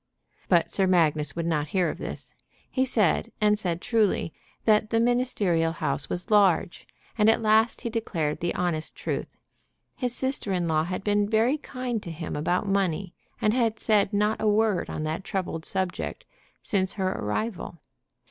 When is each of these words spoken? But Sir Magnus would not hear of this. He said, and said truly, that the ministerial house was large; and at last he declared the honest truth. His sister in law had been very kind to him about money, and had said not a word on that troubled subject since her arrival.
But 0.49 0.71
Sir 0.71 0.87
Magnus 0.87 1.35
would 1.35 1.45
not 1.45 1.67
hear 1.77 1.87
of 1.87 1.99
this. 1.99 2.31
He 2.71 2.85
said, 2.85 3.31
and 3.39 3.59
said 3.59 3.81
truly, 3.81 4.33
that 4.65 4.89
the 4.89 4.99
ministerial 4.99 5.73
house 5.73 6.09
was 6.09 6.31
large; 6.31 6.87
and 7.19 7.29
at 7.29 7.43
last 7.43 7.81
he 7.81 7.89
declared 7.91 8.39
the 8.39 8.55
honest 8.55 8.95
truth. 8.95 9.37
His 9.95 10.15
sister 10.15 10.51
in 10.53 10.67
law 10.67 10.85
had 10.85 11.03
been 11.03 11.29
very 11.29 11.59
kind 11.59 12.01
to 12.01 12.09
him 12.09 12.35
about 12.35 12.65
money, 12.67 13.13
and 13.39 13.53
had 13.53 13.77
said 13.77 14.11
not 14.11 14.41
a 14.41 14.47
word 14.49 14.89
on 14.89 15.03
that 15.03 15.23
troubled 15.23 15.65
subject 15.65 16.25
since 16.63 16.93
her 16.93 17.11
arrival. 17.13 17.77